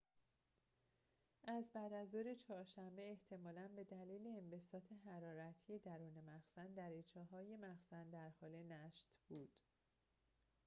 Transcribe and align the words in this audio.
از 1.47 1.69
بعدازظهر 1.73 2.33
چهارشنبه 2.35 3.09
احتمالاً 3.11 3.67
به 3.75 3.83
دلیل 3.83 4.27
انبساط 4.27 4.83
حرارتی 5.05 5.79
درون 5.79 6.13
مخزن 6.25 6.73
دریچه‌های 6.73 7.57
مخزن 7.57 8.09
در 8.09 8.29
حال 8.41 8.63
نشت 8.63 9.07
بود 9.27 9.53